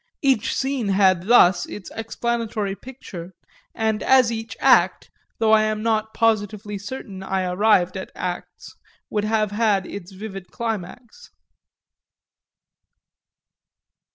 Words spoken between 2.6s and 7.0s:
picture, and as each act though I am not positively